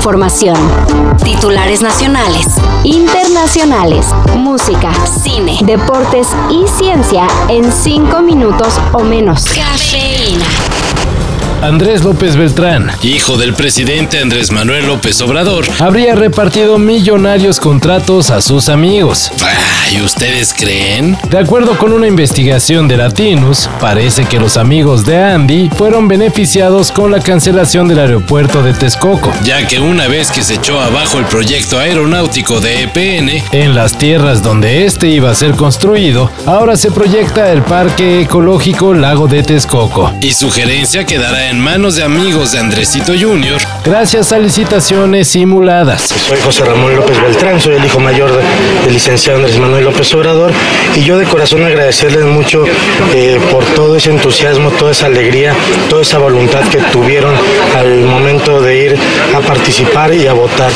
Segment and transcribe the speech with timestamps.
[0.00, 0.56] información.
[1.22, 2.46] Titulares nacionales,
[2.84, 9.44] internacionales, música, cine, deportes y ciencia en cinco minutos o menos.
[9.44, 10.79] Cafeína.
[11.62, 18.40] Andrés López Beltrán, hijo del presidente Andrés Manuel López Obrador, habría repartido millonarios contratos a
[18.40, 19.30] sus amigos.
[19.92, 21.18] ¿Y ustedes creen?
[21.28, 26.90] De acuerdo con una investigación de Latinus, parece que los amigos de Andy fueron beneficiados
[26.92, 31.18] con la cancelación del aeropuerto de Texcoco, ya que una vez que se echó abajo
[31.18, 36.78] el proyecto aeronáutico de EPN, en las tierras donde este iba a ser construido, ahora
[36.78, 40.14] se proyecta el Parque Ecológico Lago de Texcoco.
[40.22, 43.60] Y su gerencia quedará en manos de amigos de Andresito Jr.
[43.84, 46.02] gracias a licitaciones simuladas.
[46.02, 48.30] Soy José Ramón López Beltrán, soy el hijo mayor
[48.84, 50.52] del licenciado Andrés Manuel López Obrador
[50.94, 52.62] y yo de corazón agradecerles mucho
[53.12, 55.52] eh, por todo ese entusiasmo, toda esa alegría,
[55.88, 57.34] toda esa voluntad que tuvieron
[57.76, 58.98] al momento de ir
[59.34, 60.70] a participar y a votar.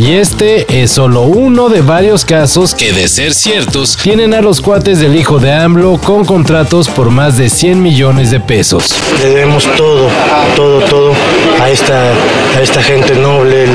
[0.00, 4.62] Y este es solo uno de varios casos que, de ser ciertos, tienen a los
[4.62, 8.94] cuates del hijo de AMLO con contratos por más de 100 millones de pesos.
[9.22, 10.08] Le debemos todo,
[10.56, 11.12] todo, todo
[11.60, 12.14] a esta,
[12.56, 13.66] a esta gente noble,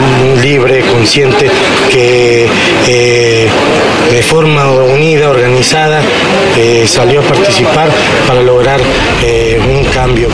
[0.41, 1.47] libre, consciente,
[1.91, 2.49] que
[2.87, 3.47] eh,
[4.11, 6.01] de forma unida, organizada,
[6.57, 7.91] eh, salió a participar
[8.27, 8.79] para lograr
[9.23, 10.29] eh, un cambio.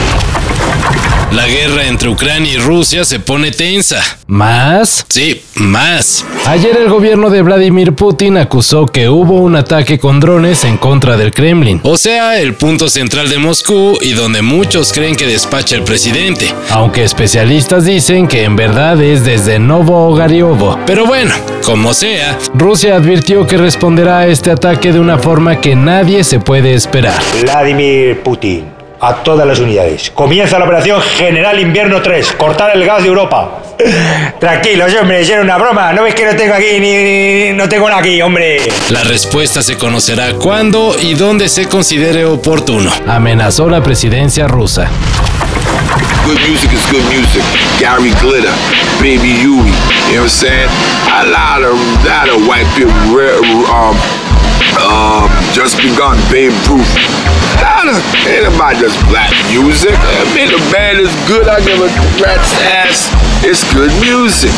[1.31, 4.03] La guerra entre Ucrania y Rusia se pone tensa.
[4.27, 5.05] ¿Más?
[5.07, 6.25] Sí, más.
[6.45, 11.15] Ayer el gobierno de Vladimir Putin acusó que hubo un ataque con drones en contra
[11.15, 11.79] del Kremlin.
[11.83, 16.53] O sea, el punto central de Moscú y donde muchos creen que despacha el presidente.
[16.69, 20.13] Aunque especialistas dicen que en verdad es desde Novo
[20.85, 25.77] Pero bueno, como sea, Rusia advirtió que responderá a este ataque de una forma que
[25.77, 27.21] nadie se puede esperar.
[27.41, 30.11] Vladimir Putin a todas las unidades.
[30.11, 33.63] Comienza la operación General Invierno 3, cortar el gas de Europa.
[34.39, 35.91] Tranquilos, hombre, hicieron una broma.
[35.91, 38.61] ¿No ves que no tengo aquí ni, no tengo nada aquí, hombre?
[38.92, 42.92] La respuesta se conocerá cuando y dónde se considere oportuno.
[43.08, 44.87] Amenazó la presidencia rusa.
[46.26, 47.43] Good music is good music.
[47.80, 48.53] Gary Glitter,
[48.99, 50.70] Baby Yui, you know what I'm saying?
[51.09, 52.93] A lot of, lot of white people,
[53.73, 53.97] um,
[54.77, 56.87] um, just begun, Babe Proof.
[57.61, 59.92] Ain't about just black music.
[59.94, 61.48] I mean, the band is good.
[61.48, 61.89] I give a
[62.22, 63.10] rat's ass.
[63.44, 64.52] It's good music.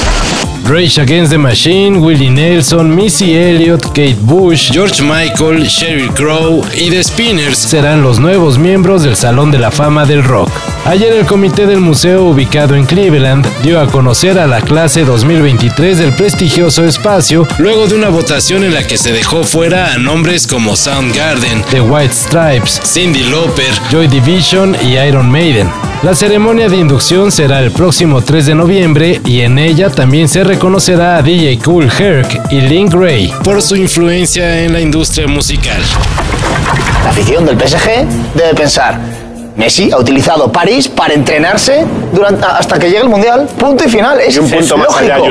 [0.66, 6.90] Rage Against the Machine, Willie Nelson, Missy Elliott, Kate Bush, George Michael, Sheryl Crow y
[6.90, 10.73] The Spinners serán los nuevos miembros del Salón de la Fama del Rock.
[10.86, 15.98] Ayer el comité del museo ubicado en Cleveland dio a conocer a la clase 2023
[15.98, 20.46] del prestigioso espacio luego de una votación en la que se dejó fuera a nombres
[20.46, 25.70] como Soundgarden, The White Stripes, Cindy Lauper, Joy Division y Iron Maiden.
[26.04, 30.44] La ceremonia de inducción será el próximo 3 de noviembre y en ella también se
[30.44, 35.82] reconocerá a DJ Cool Herc y Link Gray por su influencia en la industria musical.
[37.06, 38.06] La afición del PSG
[38.36, 39.00] debe pensar,
[39.56, 43.48] Messi ha utilizado París para entrenarse durante, hasta que llegue el Mundial.
[43.58, 44.20] Punto y final.
[44.20, 45.28] Es, un punto lógico.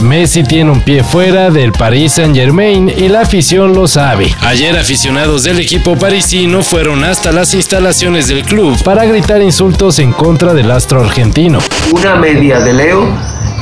[0.00, 4.34] Messi tiene un pie fuera del Paris Saint Germain y la afición lo sabe.
[4.42, 10.12] Ayer aficionados del equipo parisino fueron hasta las instalaciones del club para gritar insultos en
[10.12, 11.58] contra del astro argentino.
[11.92, 13.08] Una media de Leo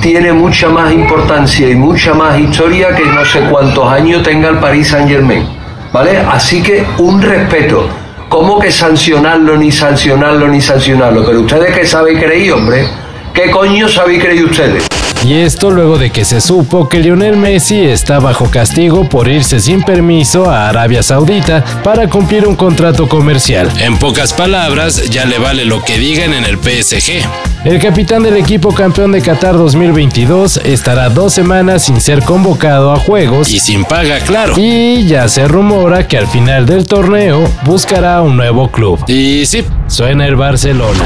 [0.02, 4.58] tiene mucha más importancia y mucha más historia que no sé cuántos años tenga el
[4.58, 5.46] Paris Saint Germain.
[5.92, 6.18] ¿Vale?
[6.18, 7.88] Así que un respeto
[8.34, 11.24] ¿Cómo que sancionarlo, ni sancionarlo, ni sancionarlo?
[11.24, 12.84] Pero ustedes que saben creí, hombre.
[13.32, 14.88] ¿Qué coño sabéis creí ustedes?
[15.24, 19.58] Y esto luego de que se supo que Lionel Messi está bajo castigo por irse
[19.58, 23.70] sin permiso a Arabia Saudita para cumplir un contrato comercial.
[23.80, 27.26] En pocas palabras, ya le vale lo que digan en el PSG.
[27.64, 32.96] El capitán del equipo campeón de Qatar 2022 estará dos semanas sin ser convocado a
[32.96, 34.52] juegos y sin paga, claro.
[34.58, 39.02] Y ya se rumora que al final del torneo buscará un nuevo club.
[39.08, 41.00] Y sí, suena el Barcelona.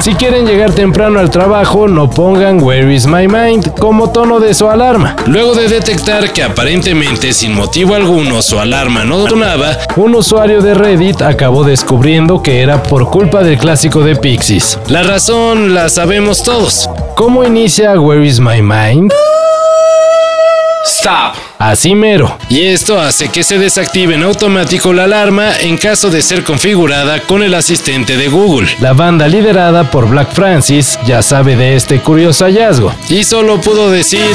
[0.00, 4.52] Si quieren llegar temprano al trabajo, no pongan Where is my mind como tono de
[4.54, 5.16] su alarma.
[5.26, 10.74] Luego de detectar que aparentemente sin motivo alguno su alarma no sonaba, un usuario de
[10.74, 14.78] Reddit acabó descubriendo que era por culpa del clásico de Pixies.
[14.88, 16.88] La razón la sabemos todos.
[17.16, 19.12] ¿Cómo inicia Where is my mind?
[21.04, 21.34] Stop.
[21.58, 22.38] Así mero.
[22.48, 27.20] Y esto hace que se desactive en automático la alarma en caso de ser configurada
[27.20, 28.74] con el asistente de Google.
[28.80, 32.90] La banda liderada por Black Francis ya sabe de este curioso hallazgo.
[33.10, 34.34] Y solo pudo decir...